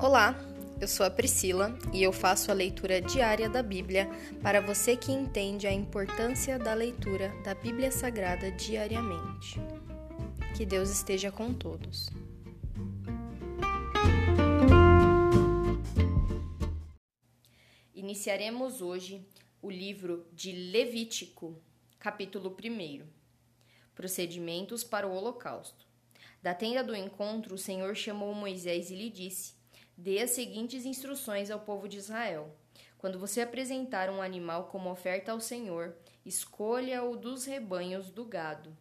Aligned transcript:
Olá, 0.00 0.38
eu 0.80 0.86
sou 0.86 1.04
a 1.04 1.10
Priscila 1.10 1.76
e 1.92 2.04
eu 2.04 2.12
faço 2.12 2.52
a 2.52 2.54
leitura 2.54 3.00
diária 3.00 3.50
da 3.50 3.64
Bíblia 3.64 4.08
para 4.40 4.60
você 4.60 4.96
que 4.96 5.10
entende 5.10 5.66
a 5.66 5.72
importância 5.72 6.56
da 6.56 6.72
leitura 6.72 7.34
da 7.42 7.52
Bíblia 7.52 7.90
Sagrada 7.90 8.48
diariamente. 8.52 9.58
Que 10.56 10.64
Deus 10.64 10.88
esteja 10.88 11.32
com 11.32 11.52
todos. 11.52 12.10
Iniciaremos 17.92 18.80
hoje 18.80 19.26
o 19.60 19.68
livro 19.68 20.28
de 20.32 20.52
Levítico, 20.52 21.60
capítulo 21.98 22.56
1. 22.64 23.04
Procedimentos 23.96 24.84
para 24.84 25.08
o 25.08 25.12
Holocausto. 25.12 25.84
Da 26.40 26.54
tenda 26.54 26.84
do 26.84 26.94
encontro, 26.94 27.56
o 27.56 27.58
Senhor 27.58 27.96
chamou 27.96 28.32
Moisés 28.32 28.92
e 28.92 28.94
lhe 28.94 29.10
disse: 29.10 29.57
Dê 30.00 30.20
as 30.20 30.30
seguintes 30.30 30.84
instruções 30.84 31.50
ao 31.50 31.58
povo 31.58 31.88
de 31.88 31.96
Israel. 31.96 32.54
Quando 32.98 33.18
você 33.18 33.40
apresentar 33.40 34.08
um 34.08 34.22
animal 34.22 34.68
como 34.68 34.88
oferta 34.88 35.32
ao 35.32 35.40
Senhor, 35.40 35.96
escolha-o 36.24 37.16
dos 37.16 37.44
rebanhos 37.44 38.08
do 38.08 38.24
gado, 38.24 38.76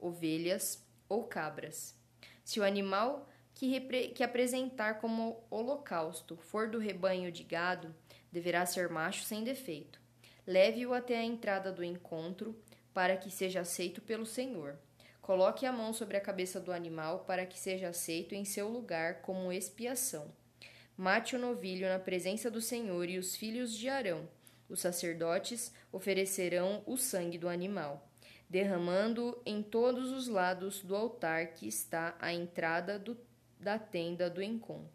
ovelhas 0.00 0.84
ou 1.08 1.22
cabras. 1.22 1.96
Se 2.44 2.58
o 2.58 2.64
animal 2.64 3.28
que, 3.54 4.10
que 4.10 4.24
apresentar 4.24 4.98
como 4.98 5.46
holocausto 5.48 6.36
for 6.36 6.68
do 6.68 6.80
rebanho 6.80 7.30
de 7.30 7.44
gado, 7.44 7.94
deverá 8.32 8.66
ser 8.66 8.88
macho 8.88 9.22
sem 9.22 9.44
defeito. 9.44 10.00
Leve-o 10.44 10.92
até 10.92 11.18
a 11.18 11.24
entrada 11.24 11.70
do 11.70 11.84
encontro, 11.84 12.60
para 12.92 13.16
que 13.16 13.30
seja 13.30 13.60
aceito 13.60 14.02
pelo 14.02 14.26
Senhor. 14.26 14.76
Coloque 15.22 15.64
a 15.64 15.72
mão 15.72 15.92
sobre 15.92 16.16
a 16.16 16.20
cabeça 16.20 16.58
do 16.58 16.72
animal 16.72 17.20
para 17.20 17.46
que 17.46 17.56
seja 17.56 17.90
aceito 17.90 18.34
em 18.34 18.44
seu 18.44 18.68
lugar 18.68 19.22
como 19.22 19.52
expiação. 19.52 20.32
Mate 20.98 21.36
o 21.36 21.38
novilho 21.38 21.88
na 21.88 22.00
presença 22.00 22.50
do 22.50 22.60
Senhor 22.60 23.08
e 23.08 23.18
os 23.18 23.36
filhos 23.36 23.72
de 23.72 23.88
Arão, 23.88 24.28
os 24.68 24.80
sacerdotes, 24.80 25.72
oferecerão 25.92 26.82
o 26.86 26.96
sangue 26.96 27.38
do 27.38 27.48
animal, 27.48 28.10
derramando 28.50 29.40
em 29.46 29.62
todos 29.62 30.10
os 30.10 30.26
lados 30.26 30.82
do 30.82 30.96
altar 30.96 31.54
que 31.54 31.68
está 31.68 32.16
à 32.18 32.32
entrada 32.32 32.98
do, 32.98 33.16
da 33.60 33.78
tenda 33.78 34.28
do 34.28 34.42
encontro. 34.42 34.90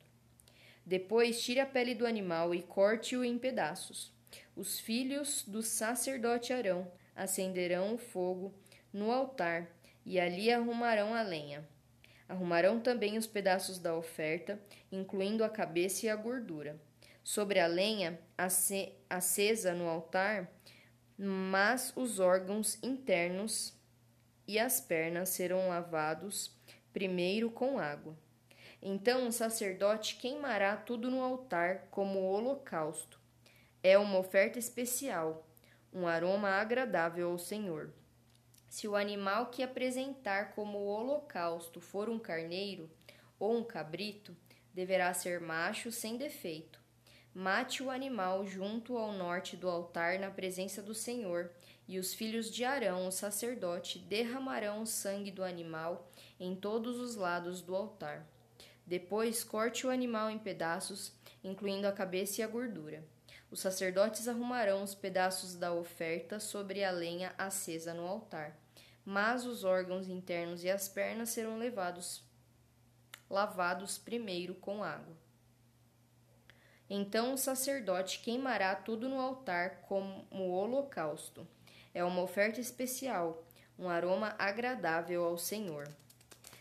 Depois 0.85 1.41
tire 1.41 1.61
a 1.61 1.65
pele 1.65 1.95
do 1.95 2.05
animal 2.05 2.53
e 2.53 2.61
corte-o 2.61 3.23
em 3.23 3.37
pedaços. 3.37 4.11
Os 4.57 4.81
filhos 4.81 5.45
do 5.47 5.61
sacerdote 5.61 6.51
Arão 6.51 6.91
acenderão 7.15 7.95
o 7.95 7.97
fogo 7.97 8.53
no 8.91 9.09
altar 9.09 9.71
e 10.05 10.19
ali 10.19 10.51
arrumarão 10.51 11.15
a 11.15 11.21
lenha. 11.21 11.65
Arrumarão 12.33 12.79
também 12.79 13.15
os 13.15 13.27
pedaços 13.27 13.77
da 13.77 13.95
oferta, 13.95 14.59
incluindo 14.91 15.43
a 15.43 15.49
cabeça 15.49 16.07
e 16.07 16.09
a 16.09 16.15
gordura. 16.15 16.81
Sobre 17.23 17.59
a 17.59 17.67
lenha 17.67 18.19
acesa 19.07 19.75
no 19.75 19.87
altar, 19.87 20.51
mas 21.15 21.93
os 21.95 22.19
órgãos 22.19 22.79
internos 22.81 23.77
e 24.47 24.57
as 24.57 24.81
pernas 24.81 25.29
serão 25.29 25.69
lavados 25.69 26.57
primeiro 26.91 27.51
com 27.51 27.77
água. 27.77 28.17
Então 28.81 29.27
o 29.27 29.31
sacerdote 29.31 30.15
queimará 30.15 30.75
tudo 30.75 31.11
no 31.11 31.21
altar 31.21 31.87
como 31.91 32.19
holocausto. 32.19 33.19
É 33.83 33.95
uma 33.95 34.17
oferta 34.17 34.57
especial, 34.57 35.47
um 35.93 36.07
aroma 36.07 36.49
agradável 36.49 37.29
ao 37.29 37.37
Senhor. 37.37 37.93
Se 38.73 38.87
o 38.87 38.95
animal 38.95 39.51
que 39.51 39.61
apresentar 39.61 40.55
como 40.55 40.79
holocausto 40.79 41.79
for 41.79 42.09
um 42.09 42.17
carneiro 42.17 42.89
ou 43.37 43.55
um 43.55 43.63
cabrito, 43.63 44.35
deverá 44.73 45.13
ser 45.13 45.39
macho 45.39 45.91
sem 45.91 46.17
defeito. 46.17 46.81
Mate 47.35 47.83
o 47.83 47.91
animal 47.91 48.43
junto 48.47 48.97
ao 48.97 49.11
norte 49.11 49.55
do 49.55 49.69
altar 49.69 50.17
na 50.17 50.31
presença 50.31 50.81
do 50.81 50.95
Senhor, 50.95 51.51
e 51.87 51.99
os 51.99 52.15
filhos 52.15 52.49
de 52.49 52.65
Arão, 52.65 53.07
o 53.07 53.11
sacerdote, 53.11 53.99
derramarão 53.99 54.81
o 54.81 54.87
sangue 54.87 55.29
do 55.29 55.43
animal 55.43 56.09
em 56.39 56.55
todos 56.55 56.99
os 56.99 57.15
lados 57.15 57.61
do 57.61 57.75
altar. 57.75 58.27
Depois, 58.87 59.43
corte 59.43 59.85
o 59.85 59.91
animal 59.91 60.31
em 60.31 60.39
pedaços, 60.39 61.13
incluindo 61.43 61.87
a 61.87 61.91
cabeça 61.91 62.41
e 62.41 62.43
a 62.43 62.47
gordura. 62.47 63.05
Os 63.51 63.59
sacerdotes 63.59 64.27
arrumarão 64.27 64.81
os 64.81 64.95
pedaços 64.95 65.53
da 65.53 65.71
oferta 65.71 66.39
sobre 66.39 66.83
a 66.83 66.89
lenha 66.89 67.35
acesa 67.37 67.93
no 67.93 68.07
altar 68.07 68.62
mas 69.05 69.45
os 69.45 69.63
órgãos 69.63 70.07
internos 70.07 70.63
e 70.63 70.69
as 70.69 70.87
pernas 70.87 71.29
serão 71.29 71.57
levados 71.57 72.23
lavados 73.29 73.97
primeiro 73.97 74.53
com 74.55 74.83
água. 74.83 75.17
Então 76.89 77.33
o 77.33 77.37
sacerdote 77.37 78.19
queimará 78.19 78.75
tudo 78.75 79.09
no 79.09 79.19
altar 79.19 79.81
como 79.81 80.27
holocausto. 80.31 81.47
É 81.93 82.03
uma 82.03 82.21
oferta 82.21 82.61
especial, 82.61 83.43
um 83.77 83.89
aroma 83.89 84.35
agradável 84.37 85.23
ao 85.23 85.37
Senhor. 85.37 85.87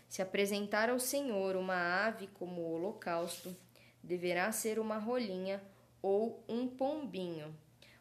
Se 0.09 0.23
apresentar 0.23 0.89
ao 0.89 0.99
Senhor 0.99 1.57
uma 1.57 2.07
ave 2.07 2.27
como 2.29 2.63
holocausto, 2.63 3.55
deverá 4.03 4.51
ser 4.53 4.79
uma 4.79 4.97
rolinha 4.97 5.63
ou 6.01 6.43
um 6.49 6.67
pombinho. 6.67 7.55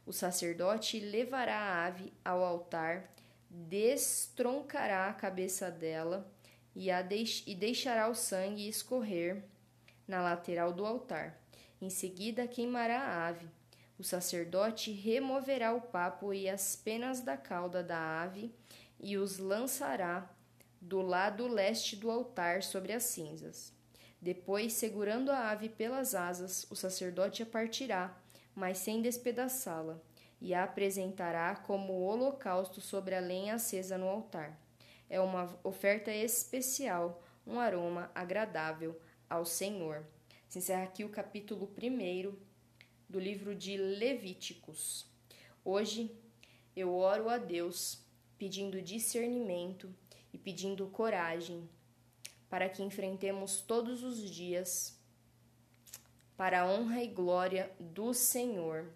O 0.05 0.13
sacerdote 0.13 0.99
levará 0.99 1.57
a 1.57 1.85
ave 1.85 2.13
ao 2.23 2.43
altar 2.43 3.09
destroncará 3.51 5.09
a 5.09 5.13
cabeça 5.13 5.69
dela 5.69 6.31
e, 6.73 6.89
a 6.89 7.01
deix 7.01 7.43
e 7.45 7.53
deixará 7.53 8.07
o 8.07 8.15
sangue 8.15 8.67
escorrer 8.67 9.43
na 10.07 10.21
lateral 10.21 10.71
do 10.71 10.85
altar. 10.85 11.37
Em 11.81 11.89
seguida, 11.89 12.47
queimará 12.47 13.01
a 13.01 13.27
ave. 13.27 13.47
O 13.99 14.03
sacerdote 14.03 14.91
removerá 14.91 15.73
o 15.73 15.81
papo 15.81 16.33
e 16.33 16.49
as 16.49 16.75
penas 16.77 17.19
da 17.19 17.35
cauda 17.35 17.83
da 17.83 18.23
ave 18.23 18.55
e 18.99 19.17
os 19.17 19.37
lançará 19.37 20.29
do 20.79 21.01
lado 21.01 21.45
leste 21.47 21.95
do 21.95 22.09
altar 22.09 22.63
sobre 22.63 22.93
as 22.93 23.03
cinzas. 23.03 23.73
Depois, 24.21 24.73
segurando 24.73 25.29
a 25.29 25.49
ave 25.49 25.67
pelas 25.67 26.15
asas, 26.15 26.65
o 26.69 26.75
sacerdote 26.75 27.43
a 27.43 27.45
partirá, 27.45 28.17
mas 28.55 28.77
sem 28.77 29.01
despedaçá-la 29.01 30.01
e 30.41 30.55
a 30.55 30.63
apresentará 30.63 31.55
como 31.55 32.01
holocausto 32.01 32.81
sobre 32.81 33.13
a 33.13 33.19
lenha 33.19 33.55
acesa 33.55 33.97
no 33.97 34.07
altar. 34.07 34.59
É 35.07 35.21
uma 35.21 35.55
oferta 35.63 36.11
especial, 36.11 37.21
um 37.45 37.59
aroma 37.59 38.11
agradável 38.15 38.99
ao 39.29 39.45
Senhor. 39.45 40.03
Se 40.49 40.57
encerra 40.57 40.83
aqui 40.83 41.03
o 41.05 41.09
capítulo 41.09 41.71
1 41.77 42.35
do 43.07 43.19
livro 43.19 43.55
de 43.55 43.77
Levíticos. 43.77 45.05
Hoje 45.63 46.11
eu 46.75 46.95
oro 46.95 47.29
a 47.29 47.37
Deus 47.37 48.03
pedindo 48.37 48.81
discernimento 48.81 49.93
e 50.33 50.37
pedindo 50.37 50.87
coragem 50.87 51.69
para 52.49 52.67
que 52.67 52.81
enfrentemos 52.81 53.61
todos 53.61 54.03
os 54.03 54.27
dias 54.29 54.99
para 56.35 56.61
a 56.61 56.65
honra 56.65 57.03
e 57.03 57.07
glória 57.07 57.71
do 57.79 58.13
Senhor 58.13 58.91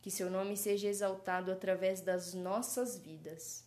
que 0.00 0.10
seu 0.10 0.30
nome 0.30 0.56
seja 0.56 0.88
exaltado 0.88 1.50
através 1.50 2.00
das 2.00 2.34
nossas 2.34 2.98
vidas. 2.98 3.64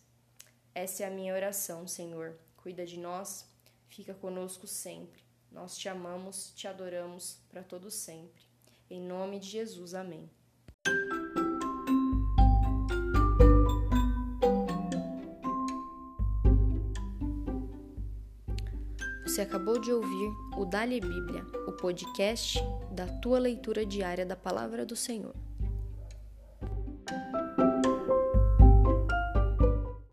Essa 0.74 1.04
é 1.04 1.06
a 1.06 1.10
minha 1.10 1.34
oração, 1.34 1.86
Senhor. 1.86 2.38
Cuida 2.56 2.86
de 2.86 2.98
nós, 2.98 3.46
fica 3.88 4.14
conosco 4.14 4.66
sempre. 4.66 5.22
Nós 5.50 5.76
te 5.76 5.88
amamos, 5.88 6.52
te 6.54 6.66
adoramos 6.66 7.38
para 7.50 7.62
todo 7.62 7.90
sempre. 7.90 8.42
Em 8.88 9.00
nome 9.00 9.38
de 9.38 9.48
Jesus, 9.48 9.94
amém. 9.94 10.30
Você 19.26 19.40
acabou 19.40 19.78
de 19.78 19.90
ouvir 19.90 20.30
o 20.58 20.64
Dali 20.66 21.00
Bíblia, 21.00 21.42
o 21.66 21.72
podcast 21.72 22.58
da 22.90 23.06
tua 23.06 23.38
leitura 23.38 23.84
diária 23.84 24.26
da 24.26 24.36
palavra 24.36 24.84
do 24.84 24.94
Senhor. 24.94 25.34